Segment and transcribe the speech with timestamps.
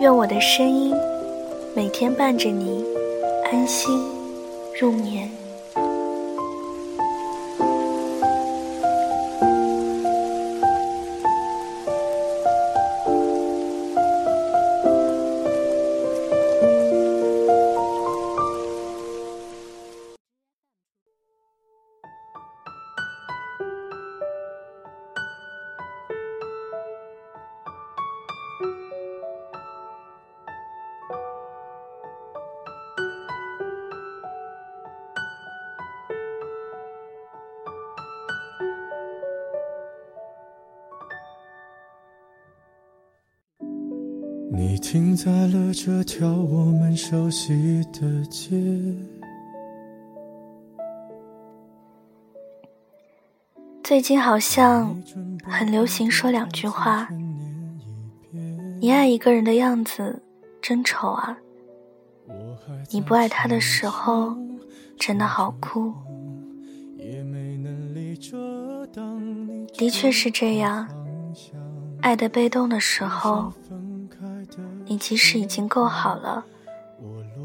[0.00, 0.94] 愿我的声音
[1.76, 2.82] 每天伴着你
[3.52, 4.02] 安心
[4.80, 5.39] 入眠。
[44.52, 48.50] 你停在了这条我们熟悉的街。
[53.84, 55.00] 最近好像
[55.44, 57.08] 很流行说两句话
[58.82, 60.20] ：“你爱一个人的样子
[60.60, 61.38] 真丑啊！
[62.90, 64.36] 你不爱他的时候
[64.98, 65.94] 真的好酷。”
[69.78, 70.88] 的确是这样，
[72.02, 73.52] 爱的被动的时候。
[74.90, 76.44] 你即使已经够好了，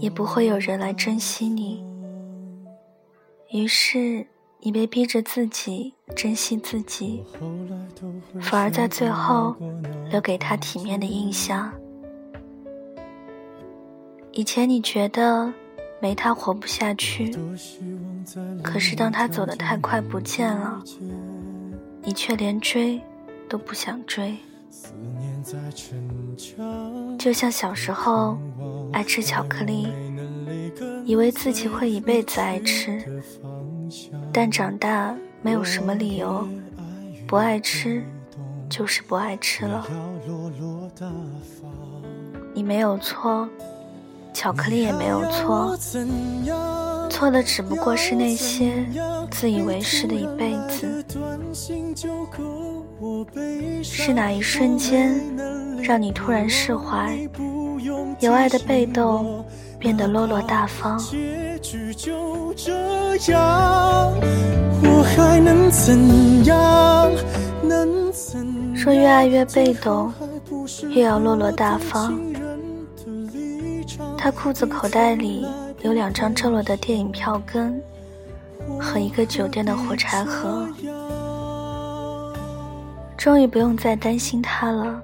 [0.00, 1.84] 也不会有人来珍惜你。
[3.50, 4.26] 于是，
[4.60, 7.22] 你被逼着自己珍惜自己，
[8.40, 9.54] 反而在最后
[10.10, 11.70] 留给他体面的印象。
[14.32, 15.52] 以前你觉得
[16.00, 17.36] 没他活不下去，
[18.62, 20.82] 可是当他走得太快不见了，
[22.02, 22.98] 你却连追
[23.50, 24.34] 都不想追。
[27.18, 28.38] 就像小时候
[28.92, 29.88] 爱吃巧克力，
[31.04, 33.22] 以为自己会一辈子爱吃，
[34.32, 36.46] 但长大没有什么理由，
[37.26, 38.02] 不爱吃
[38.70, 39.86] 就是不爱吃了。
[42.54, 43.48] 你没有错，
[44.32, 45.76] 巧克力也没有错，
[47.14, 48.84] 错的只不过是那些
[49.30, 51.04] 自以为是的一辈子。
[53.84, 55.14] 是哪一瞬间，
[55.80, 57.16] 让你突然释怀？
[58.18, 59.44] 有爱的被动
[59.78, 60.98] 变得落落大方。
[68.74, 70.12] 说越爱越被动，
[70.90, 72.20] 越要落落大方。
[74.18, 75.46] 他裤子口袋里
[75.84, 77.78] 有两张周罗的电影票根，
[78.80, 80.66] 和一个酒店的火柴盒。
[83.18, 85.02] 终于不用再担心他了，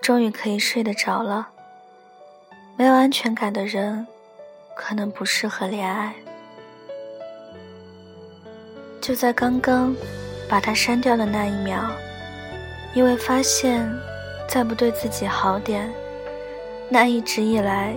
[0.00, 1.46] 终于可以睡得着了。
[2.74, 4.06] 没有安全感的人，
[4.74, 6.14] 可能不适合恋爱。
[8.98, 9.94] 就在刚刚
[10.48, 11.84] 把他删掉的那一秒，
[12.94, 13.86] 因为发现
[14.48, 15.92] 再不对自己好点，
[16.88, 17.94] 那一直以来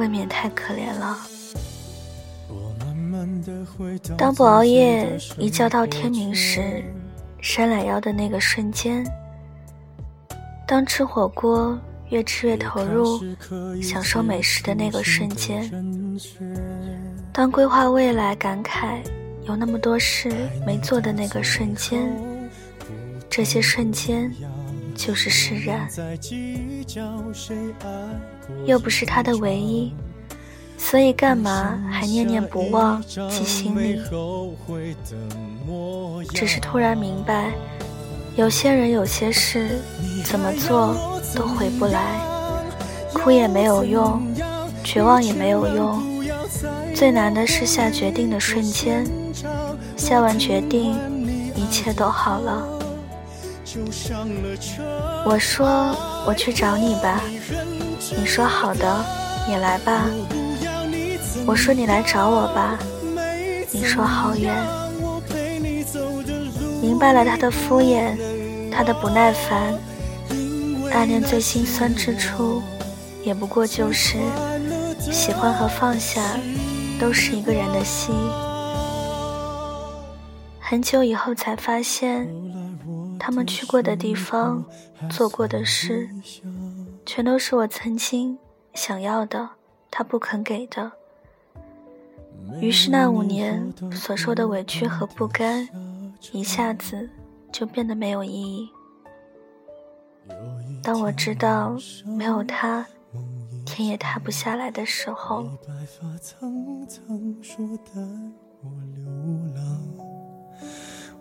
[0.00, 1.18] 未免太可怜了。
[4.16, 5.06] 当不熬夜
[5.38, 6.82] 一觉到天明时。
[7.42, 9.02] 伸懒腰的那个瞬间，
[10.68, 11.78] 当吃火锅
[12.10, 13.18] 越吃越投入，
[13.82, 15.70] 享受美食的那个瞬间，
[17.32, 18.98] 当规划未来感慨
[19.44, 20.30] 有那么多事
[20.66, 22.14] 没做的那个瞬间，
[23.30, 24.30] 这些瞬间
[24.94, 25.88] 就是释然。
[28.64, 29.92] 又不是他的唯一。
[30.76, 34.00] 所以干嘛还念念不忘记心里？
[36.32, 37.52] 只是突然明白，
[38.34, 39.78] 有些人有些事，
[40.24, 40.96] 怎么做
[41.34, 42.18] 都回不来。
[43.12, 44.22] 哭也没有用，
[44.82, 46.02] 绝望也没有用，
[46.94, 49.06] 最难的是下决定的瞬间。
[49.98, 50.96] 下完决定，
[51.54, 52.79] 一切都好了。
[55.24, 55.94] 我说
[56.26, 57.20] 我去找你吧，
[58.18, 59.04] 你说好的，
[59.48, 60.06] 你来吧。
[61.46, 62.78] 我说你来找我吧，
[63.70, 64.54] 你说好远。
[66.82, 68.16] 明白了他的敷衍，
[68.70, 69.74] 他的不耐烦。
[70.92, 72.60] 暗恋最心酸之处，
[73.22, 74.16] 也不过就是
[74.98, 76.20] 喜欢和放下
[76.98, 78.12] 都是一个人的戏。
[80.58, 82.28] 很久以后才发现，
[83.30, 84.64] 他们去过的地方，
[85.08, 86.10] 做过的事。
[87.06, 88.36] 全都是我曾经
[88.74, 89.48] 想要的，
[89.88, 90.90] 他不肯给的。
[92.60, 95.68] 于是那五年所受的委屈和不甘，
[96.32, 97.08] 一下子
[97.52, 98.68] 就变得没有意义。
[100.82, 102.84] 当我知道没有他，
[103.64, 105.46] 天也塌不下来的时候。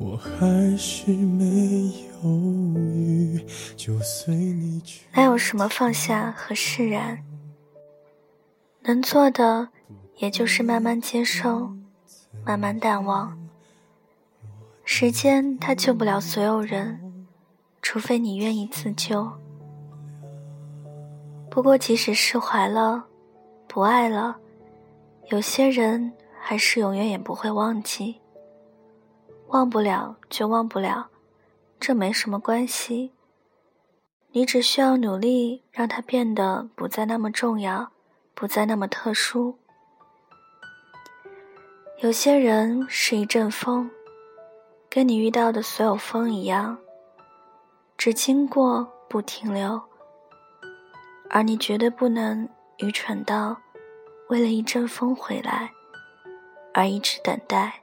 [0.00, 1.92] 我还是没
[2.22, 2.30] 有
[5.12, 7.22] 哪有什么放下和释然？
[8.82, 9.68] 能做的，
[10.16, 11.74] 也就是慢慢接受，
[12.46, 13.38] 慢慢淡忘。
[14.84, 17.26] 时间它救不了所有人，
[17.82, 19.30] 除非你愿意自救。
[21.50, 23.04] 不过，即使释怀了，
[23.68, 24.38] 不爱了，
[25.30, 26.10] 有些人
[26.40, 28.19] 还是永远也不会忘记。
[29.50, 31.08] 忘不了就忘不了，
[31.80, 33.12] 这没什么关系。
[34.30, 37.90] 你只需要努力让它变得不再那么重要，
[38.32, 39.58] 不再那么特殊。
[41.98, 43.90] 有些人是一阵风，
[44.88, 46.78] 跟你遇到的所有风一样，
[47.98, 49.82] 只经过不停留。
[51.28, 52.48] 而你绝对不能
[52.78, 53.56] 愚蠢到
[54.28, 55.72] 为了一阵风回来
[56.72, 57.82] 而一直等待。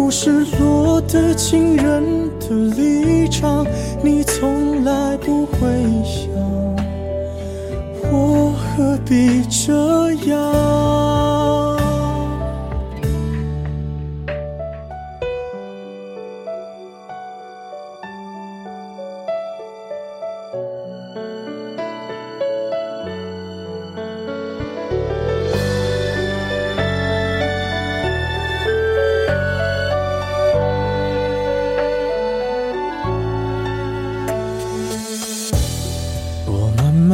[0.00, 3.66] 不是落的情人的立场，
[4.00, 5.58] 你从来不会
[6.04, 6.30] 想。
[8.10, 9.74] 我何必这
[10.30, 11.37] 样？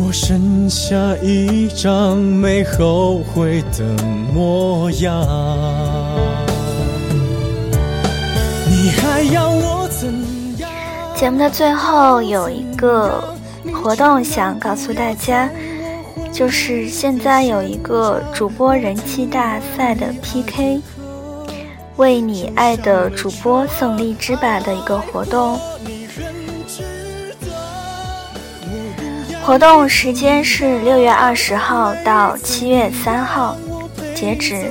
[0.00, 3.84] 我剩下一张没后悔的
[4.32, 5.12] 模样。
[8.70, 10.08] 你还要我怎
[10.58, 10.70] 样？
[11.16, 13.22] 节目的最后有一个
[13.72, 15.50] 活动想告诉大家，
[16.32, 20.80] 就是现在有一个主播人气大赛的 PK，
[21.96, 25.58] 为你爱的主播送荔枝吧的一个活动。
[29.48, 33.56] 活动时间是六月二十号到七月三号
[34.14, 34.70] 截止，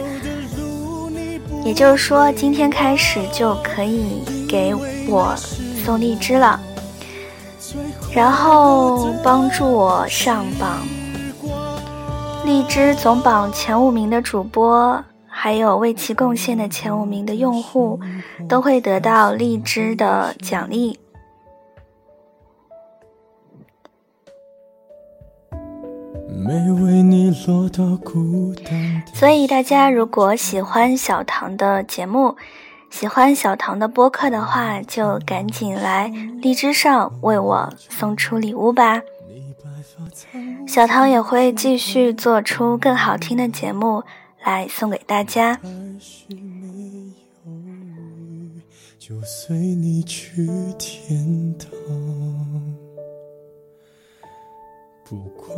[1.66, 4.76] 也就是说今天开始就可以给
[5.10, 5.36] 我
[5.84, 6.60] 送荔枝了。
[8.14, 10.88] 然后帮助我上榜。
[12.46, 18.00] 荔枝总榜前五名的主播，还有为其贡献的前五名的用户，
[18.48, 21.00] 都会得到荔枝的奖励。
[29.14, 32.36] 所以大家如果喜欢小唐的节目，
[32.90, 36.08] 喜欢小唐的播客的话，就赶紧来
[36.42, 39.02] 荔枝上为我送出礼物吧。
[40.68, 44.04] 小唐也会继续做出更好听的节目
[44.44, 45.60] 来送给大家。
[49.00, 50.46] 就随你去
[50.78, 52.57] 天堂。
[55.10, 55.58] 不管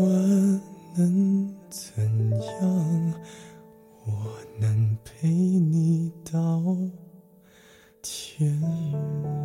[0.95, 2.03] 能怎
[2.61, 3.13] 样，
[4.05, 6.61] 我能陪你到。
[8.03, 9.38] 天涯。